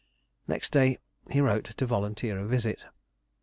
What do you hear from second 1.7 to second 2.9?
to volunteer a visit.